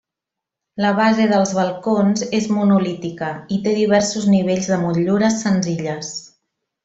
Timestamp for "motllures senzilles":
4.87-6.11